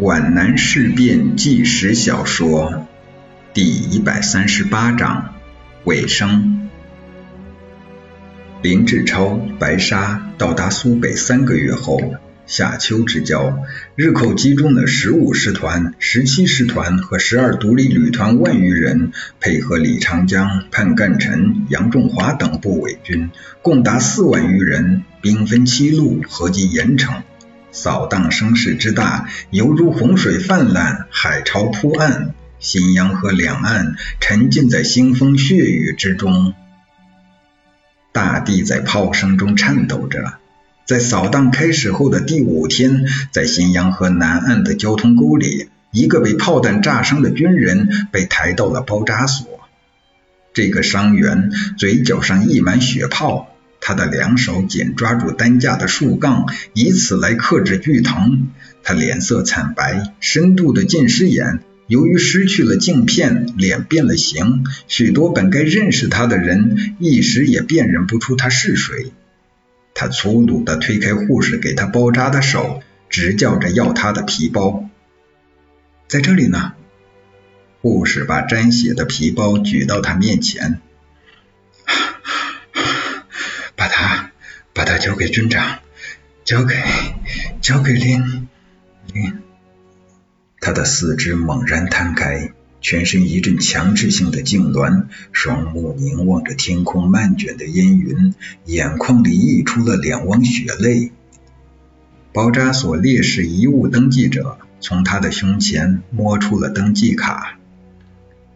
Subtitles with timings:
[0.00, 2.86] 皖南事变纪实小说
[3.52, 5.34] 第一百三十八章
[5.82, 6.70] 尾声。
[8.62, 12.14] 林志超、白沙到达苏北三个月后，
[12.46, 13.64] 夏秋之交，
[13.96, 23.30] 日寇集中的十五师团、十七师团和十二独立旅团万余人，配合李长江、潘干臣、杨仲华等部伪军，
[23.62, 27.24] 共达四万余人，兵分七路，合击盐城。
[27.70, 36.54] 扫荡声势之大，犹如洪水泛滥，海潮扑岸，新阳河两岸沉浸在腥风血雨之中，
[38.12, 40.34] 大地在炮声中颤抖着。
[40.84, 49.60] 在扫荡开始后的第五天，在新阳河南岸的交通沟里，一个被炮弹炸伤的军人被抬到了包扎所。
[50.54, 53.47] 这个伤员嘴角上溢满血泡。
[53.80, 58.48] 他的两手紧抓住担架的树杠，以此来克制剧疼。
[58.82, 64.64] 他脸色惨白，深度的近视眼，由于失去了镜片，脸变了形。
[64.86, 69.12] 许多本该认识他的人，一时也辨认不出他是谁。
[69.94, 74.88] 他粗鲁地推开护士给他包扎的手，直叫着要他的皮包。
[76.08, 76.72] 在这里呢。
[77.80, 80.80] 护士把沾血的皮包举到他面前。
[83.78, 84.32] 把他
[84.74, 85.78] 把他交给军长，
[86.44, 86.74] 交给
[87.60, 88.48] 交给林
[89.14, 89.38] 林。
[90.60, 101.12] 他的四肢猛然摊开，全身一阵强制性的痉挛，双目凝望着天空漫卷的烟云，眼眶里溢出了两汪血泪。
[102.32, 107.56] 包扎所烈士遗物登记者从他的胸前摸出了登记卡，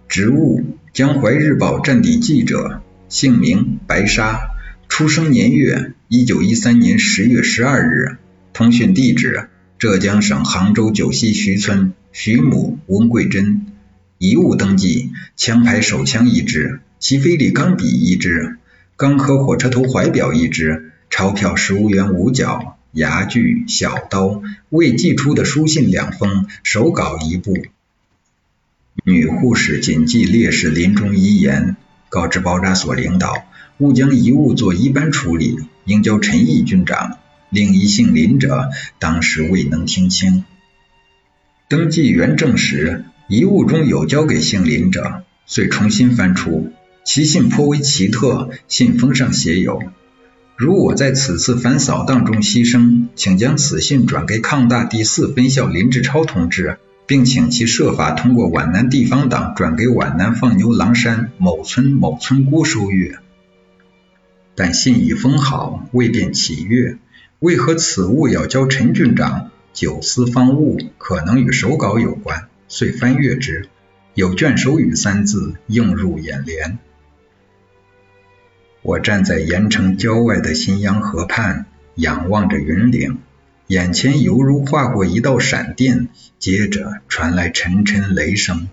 [0.09, 4.49] 职务：江淮日报战地记者，姓名：白沙。
[4.95, 8.19] 出生年月：一九一三年十月十二日。
[8.53, 9.49] 通讯地址：
[9.79, 11.95] 浙江省杭州九溪徐村。
[12.13, 13.69] 徐母：温桂珍。
[14.19, 18.59] 遗物登记：枪牌手枪一支，齐飞利钢笔一支，
[18.97, 27.57] 钢壳火车头怀表一支，钞票十五元五角，牙具、小刀，未寄出的书信两封，手稿一部。
[29.07, 31.77] 女护士谨记烈士临终遗言，
[32.11, 33.47] 告知包扎所领导。
[33.83, 37.19] 勿将遗物做一般处理，应交陈毅军长。
[37.51, 38.71] 另一姓林者，
[39.01, 40.45] 当时未能听清。
[41.69, 46.71] 登记员证实遗物中有交给姓林者，遂重新翻出，
[47.05, 48.51] 其信颇为奇特。
[48.69, 49.83] 信封上写有
[50.57, 56.79] ：“如我在此次反扫荡中牺牲，请将此信转给抗大第四分校林志超同志，
[57.09, 63.19] 并请其设法通过皖南地方党转给皖南放牛郎山某村某村姑收阅。”
[64.63, 66.97] 但信已封好，未便启阅。
[67.41, 69.51] 为何此物要交陈郡长？
[69.73, 73.69] 九思方悟，可能与手稿有关，遂翻阅之，
[74.15, 76.79] 有“卷首语”三字映入眼帘。
[78.83, 83.19] 我站在盐城郊外的新阳河畔，仰望着云岭，
[83.67, 86.07] 眼前犹如划过一道闪电，
[86.39, 88.69] 接着传来沉沉雷声。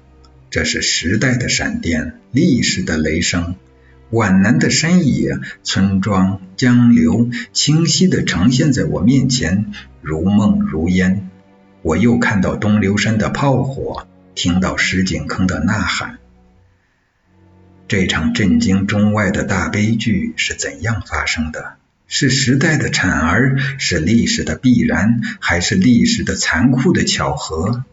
[0.52, 3.56] 这是时代的闪电，历史的雷声。
[4.12, 9.72] 皖南的山野、村庄、江流，清晰地呈现在我面前，
[10.02, 11.30] 如梦如烟。
[11.84, 16.18] 我又看到东流山的炮火，听到石井坑的呐喊。
[17.88, 21.76] 这场震惊中外的大悲剧是怎样发生的？
[22.08, 27.84] 是时代的产儿，是历史的必然，还是历史的残酷的巧合？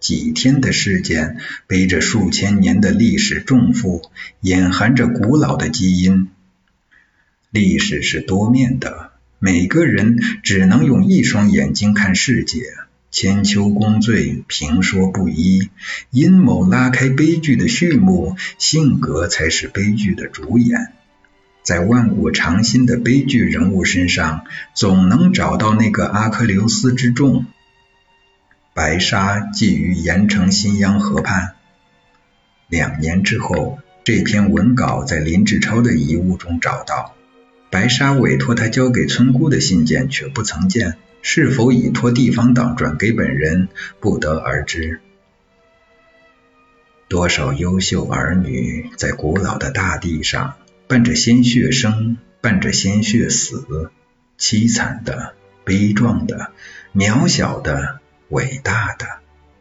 [0.00, 4.02] 几天的事件，背着数千年的历史重负，
[4.40, 6.28] 隐含着古老的基因。
[7.50, 12.60] 历史是多面的，每个人只能用一双眼睛看世界。
[13.10, 15.70] 千秋功罪，评说不一。
[16.10, 20.92] 阴谋拉开悲剧的序幕，性格才是悲剧的主演。
[21.62, 27.46] 在万古长新的悲剧人物身上，总能找到那个阿喀琉斯之众。
[28.76, 31.54] 白沙寄于盐城新阳河畔。
[32.68, 37.14] 两年之后，这篇文稿在林志超的遗物中找到，
[37.70, 43.68] 白沙委托他交给村姑的信件却不曾见，是否已托地方党转给本人，
[43.98, 45.00] 不得而知。
[47.08, 50.56] 多少优秀儿女在古老的大地上，
[50.86, 53.90] 伴着鲜血生，伴着鲜血死，
[54.38, 55.32] 凄惨的、
[55.64, 56.52] 悲壮的、
[56.94, 58.00] 渺小的。
[58.28, 59.06] 伟大的、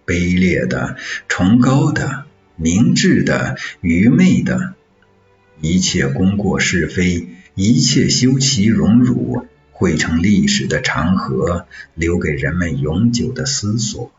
[0.06, 0.98] 卑劣的、
[1.28, 2.26] 崇高的、
[2.56, 4.74] 明智的、愚昧的，
[5.62, 14.12] 一切功过是非，一切修齐荣辱，汇成历史的长河，留给人们永久的思索。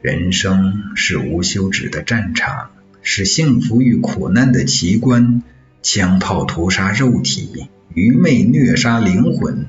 [0.00, 2.70] 人生是无休止的战场，
[3.02, 5.42] 是幸福与苦难的奇观。
[5.82, 9.66] 枪炮屠杀肉体，愚昧虐杀灵魂。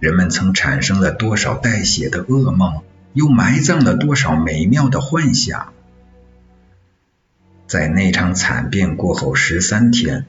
[0.00, 2.82] 人们曾产生了多少带血的噩梦，
[3.12, 5.74] 又埋葬了多少美妙的幻想？
[7.66, 10.24] 在那场惨变过后十三天，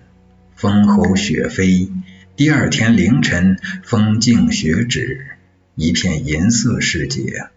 [0.55, 1.89] 风吼雪飞，
[2.35, 5.25] 第二天凌晨，风静雪止，
[5.75, 7.47] 一片银色世界。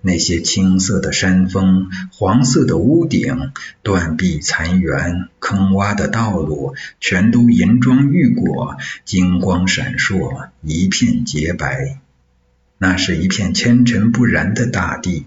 [0.00, 3.52] 那些青色的山峰，黄色的屋顶，
[3.82, 11.98] 断壁残垣，坑洼的道路，全都银装玉裹，金光闪烁，一片洁白。
[12.78, 15.26] 那是一片纤尘不染的大地。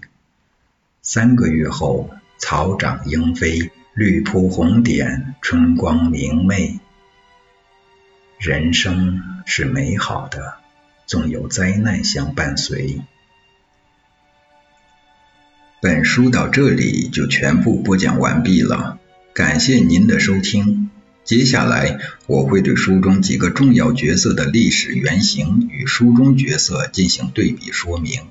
[1.00, 6.80] 三个月后，草长莺飞，绿铺红点，春光明媚。
[8.38, 10.56] 人生是美好的，
[11.06, 13.00] 总有灾难相伴随。
[15.86, 18.98] 本书到这里就全部播讲完毕了，
[19.32, 20.90] 感谢您的收听。
[21.22, 28.22] 接下来我会对书中几个重要角色的历史原型与书中角色进行对比说明。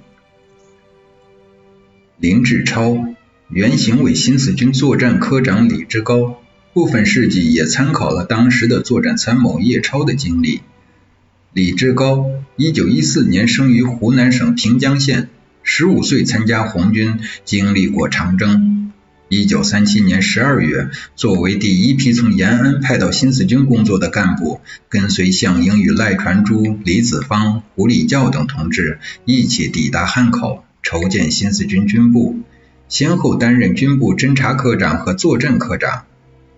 [2.18, 3.16] 林志超
[3.48, 6.42] 原型为新四军作战科长李志高，
[6.74, 10.60] 部分事迹也参考了当时的作战参谋叶超的经历。
[11.54, 12.26] 李志高，
[12.58, 15.30] 一九一四年生于湖南省平江县。
[15.68, 18.94] 十五岁参加红军，经历过长征。
[19.30, 32.42] 一九三七年十二月，作为第一批从延安派到新四军工作的干部，跟随项英与赖传珠、李子方、胡立教等同志一起抵达汉口，筹建新四军军部，
[32.88, 36.06] 先后担任军部侦察科长和作战科长。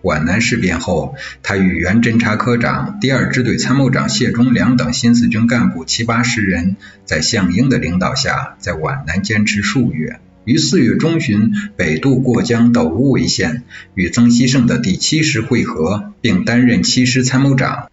[0.00, 13.64] 皖南事变后，他与原侦察科长、第二支队参谋长谢忠良等新四军干部七八十人，在项英的领导下，在皖南坚持数月，于四月中旬北渡过江到无为县，
[13.94, 17.90] 与曾希圣的第七师会合，并担任七师参谋长。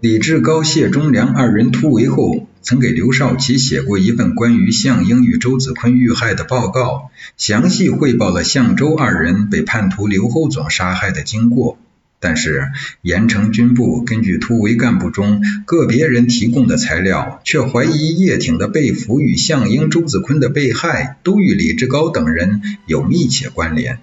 [0.00, 2.46] 李志高、谢忠良二人突围后。
[2.60, 11.78] 曾给刘少奇写过一份关于项英与周子坤遇害的报告，详细汇报了项周二人被叛徒刘厚总杀害的经过。
[12.20, 12.68] 但是
[13.00, 23.98] 盐城军部根据突围干部中个别人提供的材料，却怀疑叶挺的被俘与项英、周子坤的被害都与李志高等人有密切关联，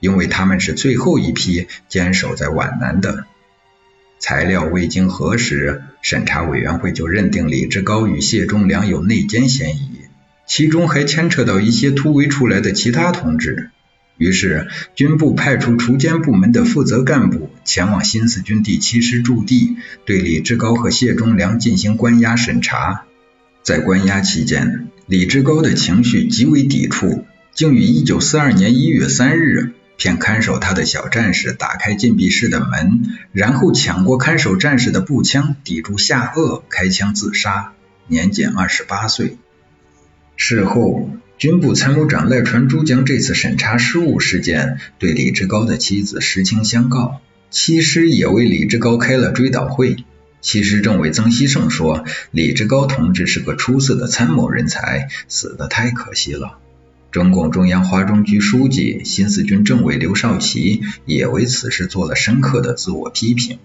[0.00, 3.26] 因为他们是最后一批坚守在皖南的。
[4.18, 9.90] 材料未经核实，审查委员会就认定李志高与谢忠良有内奸嫌疑，
[10.46, 13.70] 其中还牵扯到一些突围出来的其他同志。
[14.16, 14.66] 于是，
[14.96, 23.04] 军部派出除奸部门的负责干部前往新四军第七师驻地，对李志高和谢忠良进行关押审查。
[23.62, 27.24] 在关押期间，李志高的情绪极为抵触，
[27.54, 29.74] 竟于1942年1月3日。
[29.98, 33.02] 骗看守他的小战士打开禁闭室的门，
[33.32, 37.72] 然后抢过看守战士的步枪，抵住下颚，开枪自杀，
[38.06, 39.38] 年仅二十八岁。
[40.36, 47.20] 事后，军部参谋长赖传珠将这次审查失误事件对李志高的妻子实情相告，
[47.50, 49.96] 七师也为李志高开了追悼会。
[50.40, 56.60] 七师政委曾希圣说：“李志高同志是个出色的参谋人才，死得太可惜了。”
[57.10, 63.58] 中共中央华中局书记、新四军政委刘少奇也为此事做了深刻的自我批评。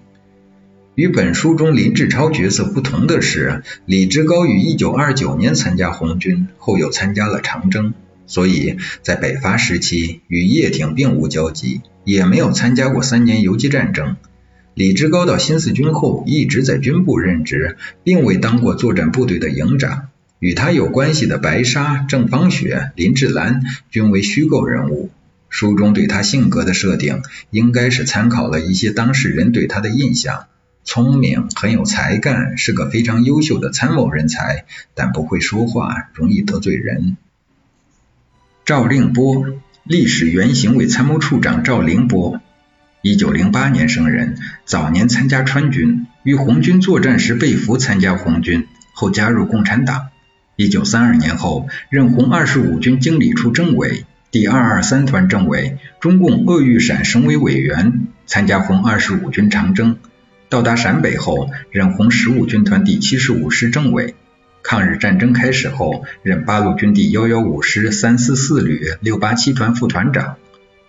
[0.95, 7.93] 与本书中林志超角色不同的是，李志高于1929年参加红军，后又参加了长征，
[8.27, 14.15] 所以在北伐时期与叶挺并无交集，也没有参加过三年游击战争。
[14.73, 20.09] 李志高到新四军后一直在军部任职，并未当过作战部队的营长。
[20.43, 25.09] 与他有关系的白沙、郑芳雪、林志兰均为虚构人物。
[25.47, 30.47] 书中对他性格的设定，应该是参考了一些当事人对他的印象：
[30.83, 37.15] 聪明，很有才干，是个非常优秀的参谋人才，但不会说话，容易得罪人。
[38.65, 39.45] 赵令波，
[39.85, 42.41] 历史原型为参谋处长赵凌波，
[43.01, 50.09] 一九零八年生人，早年参加川军，与红军作战时被俘参加红军，后加入共产党。
[50.55, 59.98] 一九三二年后，任红二十五军经理处政委、第二二三团政委，中共鄂豫陕省委委员，参加红二十五军长征。
[60.50, 64.13] 到达陕北后，任红十五军团第七十五师政委。
[64.62, 70.36] 抗日战争开始后，任八路军第幺幺五师三四四旅六八七团副团长。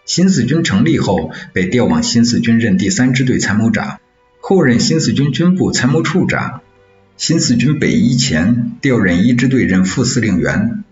[0.05, 3.99] 新四军成立后，被调往新四军任第三支队参谋长，
[4.41, 6.61] 后任新四军军部参谋处长。
[7.17, 10.83] 新四军北一前调任一支队任副司令员。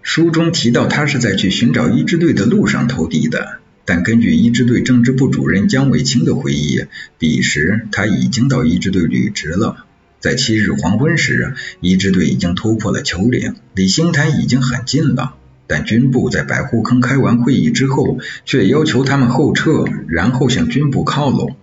[0.00, 6.86] 书中提到他是在去寻找一支队的路上投敌的，但根据一支队政治部主任姜伟清的回忆，
[7.18, 9.84] 彼时他已经到一支队履职了。
[10.20, 15.34] 在七日黄昏时，一支队已经突破了丘陵，离星坛已经很近了。
[15.66, 21.56] 但军部在百户坑开完会议之后，却要求他们后撤，然后向军部靠拢。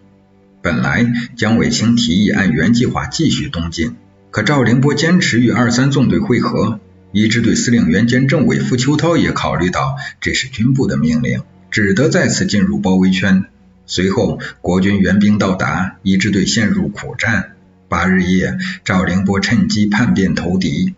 [0.67, 3.95] 本来姜伟清提议按原计划继续东进，
[4.31, 6.81] 可赵凌波坚持与二三纵队会合。
[7.13, 13.45] 一支队司令员兼政委傅秋涛也考虑到这是军部的命令，只得再次进入包围圈。
[13.85, 17.53] 随后国军援兵到达，一支队陷入苦战。
[17.87, 20.95] 八日夜，赵凌波趁机叛变投敌。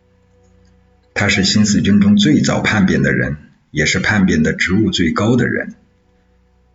[1.13, 3.37] 他是新四军中最早叛变的人，
[3.69, 5.75] 也是叛变的职务最高的人。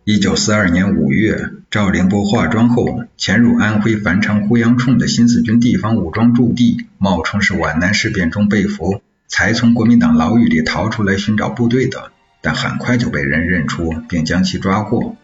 [0.07, 12.11] 一九四二年五月，赵凌波化妆后潜入安徽繁昌胡杨冲的新四军地方武装驻地，冒充是皖南事变中被俘，才从国民党牢狱里逃出来寻找部队的，
[12.43, 15.15] 但很快就被人认出，并将其抓获。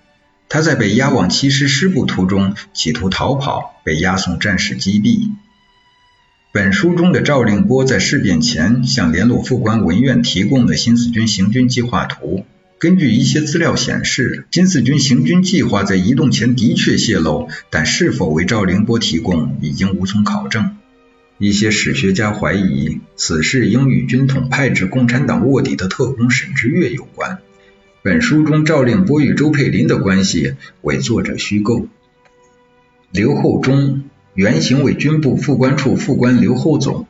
[0.50, 5.30] 他在被押往七师师部途中，企图逃跑，被押送战士击毙。
[6.52, 12.46] 本书中的赵令波在事变前向联络副官文苑提供的新四军行军计划图，
[12.82, 20.78] 根据一些资料显示，新四军行军计划在移动前的确泄露，但是否为赵凌波提供已经无从考证。
[21.38, 27.38] 一些史学家怀疑此事应与军统派至共产党卧底的特工沈之岳有关。
[28.02, 31.86] 本书中赵令波与周佩林的关系为作者虚构。
[33.12, 34.06] 刘厚忠。
[34.34, 37.06] 原行为军部副官处副官刘厚总，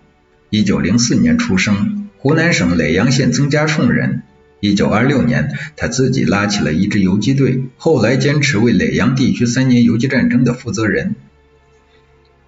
[0.49, 4.23] 一九零四年出生，湖南省耒阳县曾家冲人。
[4.61, 11.15] 一九二六年，他自己拉起了一支游击队，后来坚持为耒阳地区三年游击战争的负责人。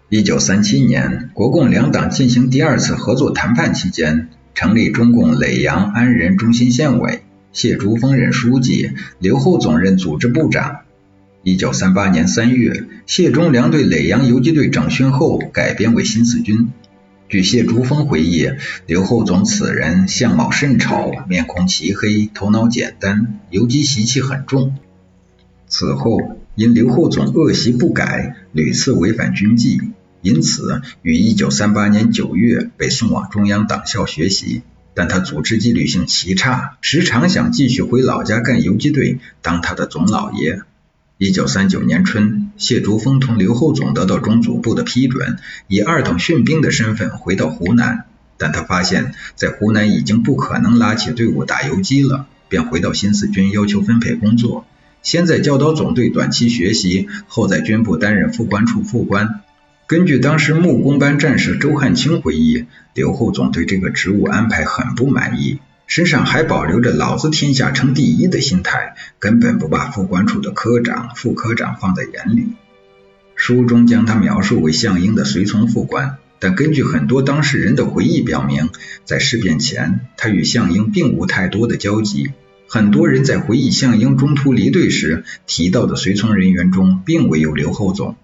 [0.10, 10.82] 一九三七年，国共两党进行第二次合作谈判期间，成立中共耒阳安仁中心县委，谢竹峰任书记，刘厚总任组织部长。
[11.42, 16.70] 一九三八年三月，谢忠良对耒阳游击队整训后改编为新四军。
[17.34, 18.48] 据谢竹峰回忆，
[18.86, 24.78] 刘厚总此人相貌甚丑，面孔漆黑，头脑简单，游击习气很重。
[25.68, 26.20] 此后
[26.54, 29.82] 因刘厚总恶习不改，屡次违反军纪，
[30.22, 34.62] 因此于一九三八年九月被送往中央党校学习。
[34.94, 40.62] 但他组织纪律性极差，时常想继续回老家干游击队，当他的总老爷。
[41.20, 48.06] 一九三九年春，谢竹峰同刘厚总得到中组部的批准，以二等训兵的身份回到湖南。
[48.38, 54.66] 但他发现，在湖南已经不可能拉起队伍打游击了，便回到新四军要求分配工作，
[55.04, 59.42] 先在教导总队短期学习，后在军部担任副官处副官。
[59.86, 62.66] 根据当时木工班战士周汉清回忆，
[62.96, 65.60] 刘厚总对这个职务安排很不满意。
[65.86, 72.48] 身上还保留着“老子天下称第一”的心态，根本不把副官处的科长、副科长放在眼里。
[73.36, 78.70] 书中将他描述为项英的随从副官，但根据很多当事人的回忆表明，
[79.06, 82.32] 在事变前，他与项英并无太多的交集。
[82.68, 88.16] 很多人在回忆项英中途离队时提到的随从人员中，并未有刘厚总，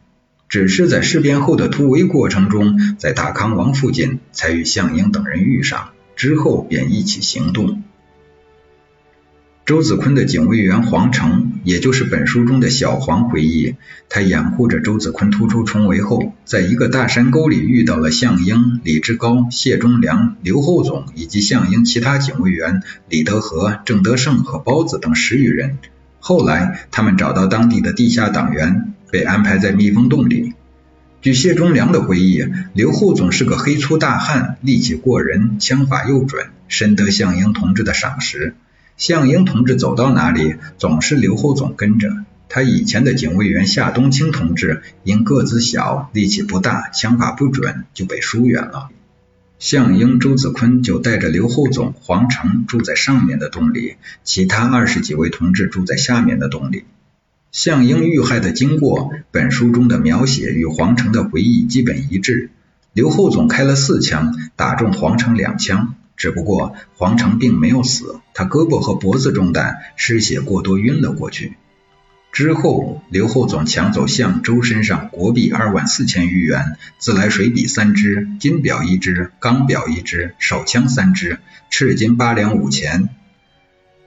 [0.47, 5.89] 只是在事变后的突围过程中，在大康王附近才与项英等人遇上。
[6.19, 7.81] 之后便一起行动。
[9.65, 13.75] 周子坤的警卫员黄成，也就是本书中的小黄回忆，
[14.09, 25.77] 他掩护着周子坤突出重围后，在一个大山沟里遇到了项英、李志高、谢忠良、刘厚总以及项英其他警卫员李德和、郑德胜和包子等十余人。
[26.19, 30.38] 后来他们找到当地的地下党员，被安排在密封洞里。
[31.21, 38.55] 据谢忠良的回忆，刘厚总是个黑粗大汉，力气过人，枪法又准，深得项英同志的赏识。
[38.95, 42.09] 项英同志走到哪里，总是刘厚总跟着。
[42.47, 48.87] 他以前的警卫员夏冬青同志因个子小，力气不大，枪法不准，就被疏远了。
[49.59, 56.85] 项英、周子坤就带着刘厚总、黄成住在上面的洞里，其他二十几位同志住在下面的洞里。
[57.51, 62.51] 项英遇害的经过，本书中的描写与黄成的回忆基本一致。
[62.93, 71.55] 刘厚总开了四枪，打中黄成两枪，只不过黄成并没有死，他胳膊和脖子中弹，失血过多晕了过去。
[72.31, 81.39] 之后，刘厚总抢走项周身上国币二万四千余元、自来水笔三支、金表一支、钢表一支、手枪三支、
[81.71, 83.09] 赤金八两五钱。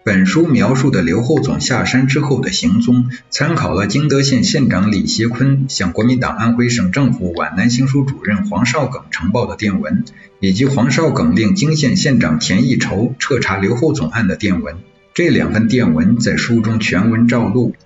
[0.05, 10.05] 本书描述的刘厚总下山之后的行踪，参考了金德县县长李协坤向国民党安徽省政府皖南行署主任黄绍耿呈报的电文，
[10.41, 14.75] 以及黄绍耿令泾县县长田义筹彻查刘厚总案的电文。
[15.15, 17.77] 这两份电文在书中全文照录。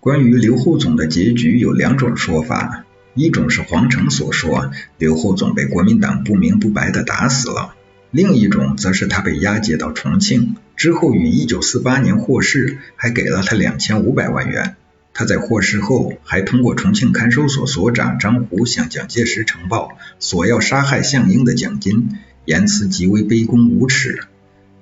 [0.00, 2.84] 关于刘厚总的结局有两种说法，
[3.14, 7.75] 一种是黄成所说，刘厚总被国民党不明不白的打死了。
[8.16, 14.76] 另一种则是他被押解到重庆之后，于1948年获释，还给了他2500万元。
[15.12, 22.08] 他在获释后，还通过重庆看守所所长张虎向蒋介石呈报索要杀害项英的奖金，
[22.46, 24.20] 言辞极为卑躬无耻。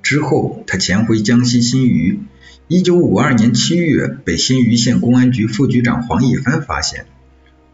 [0.00, 2.20] 之后，他潜回江西新余
[2.68, 7.06] ，1952年7月被新余县公安局副局长黄一帆发现。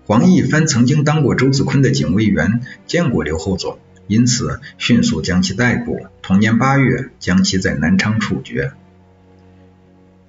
[0.07, 3.79] 黄一帆曾经当过周子坤的警卫员，见过刘厚总。
[4.11, 6.01] 因此，迅速将其逮捕。
[6.21, 8.73] 同年八月，将其在南昌处决。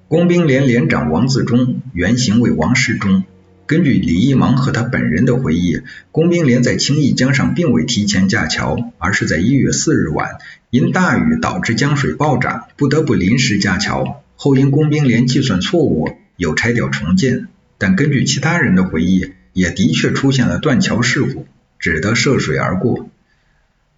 [0.06, 3.24] 工兵连连长王自忠原型为王世忠。
[3.66, 5.80] 根据李一芒和他本人的回忆，
[6.12, 10.36] 工兵连在青弋江上并未提前架桥，而是在一月四日晚，
[10.70, 14.22] 因大雨导致江水暴涨，不得不临时架桥。
[14.36, 17.48] 后因工兵连计算错误，又拆掉重建。
[17.78, 21.46] 但根据其他人的回忆，也的确出现了断桥事故，
[21.80, 23.08] 只得涉水而过。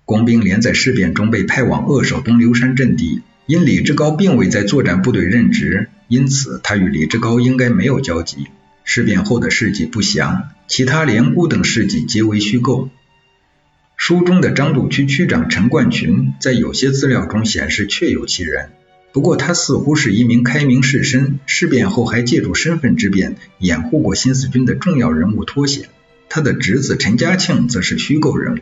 [0.04, 8.46] 工兵连在事变中被派往扼守东流山阵地，因李志高并未在作战部队任职，因此他与李志高应该没有交集。
[8.84, 12.90] 事变后的事迹不详，其他连姑等事迹皆为虚构。
[13.96, 18.73] 书中的张渡区区长陈冠群在有些资料中显示确有其人，
[19.12, 25.88] 不过他似乎是一名开明士绅，事变后还借助身份之便掩护过新四军的重要人物脱险。
[26.28, 28.58] 他的侄子陈嘉庆则是虚构人物。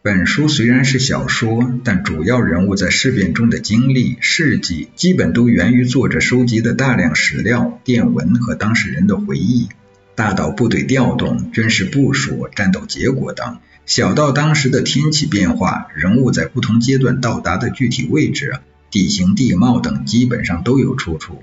[0.00, 9.68] 本书虽然是小说，但主要人物在事变中的经历、事迹，基本都源于作者收集的大量史料、电文和当事人的回忆。
[10.14, 18.60] 大到部队调动、军事部署、战斗结果等，小到当时的天气变化、人物在不同阶段到达的具体位置、
[18.92, 21.42] 地形地貌等，基本上都有出处。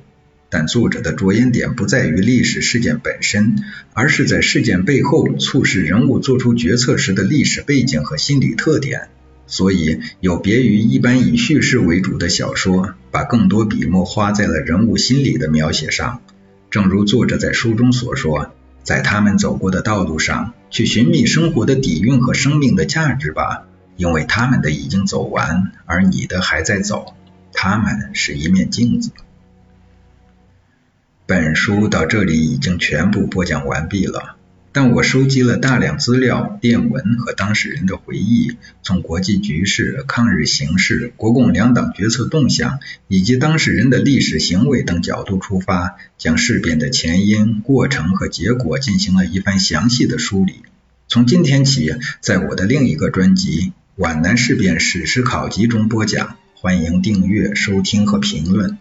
[0.57, 9.09] 但作者的着眼点不在于历史事件本身，而是在事件背后促使人物做出决策时的历史背景和心理特点。
[9.47, 16.21] 所以，有别于一般以叙事为主的小说，把更多笔墨花在了人物心理的描写上。
[16.69, 27.13] 正如作者在书中所说，在他们走过的道路上，去寻觅生活的底蕴和生命的价值吧，因为他们的已经走完，而你的还在走。
[27.51, 29.11] 他们是一面镜子。
[31.55, 34.35] 书到这里已经全部播讲完毕了，
[34.71, 50.63] 但我收集了大量资料、电文和当事人的回忆，从国际局势、抗日形势、国共两党决策动向以及当事人的历史行为等角度出发，将事变的前因、过程和结果进行了一番详细的梳理。
[51.07, 53.61] 从今天起，在我的另一个专辑
[53.95, 58.77] 《皖南事变史实考集》中播讲，欢迎订阅、收听和评论。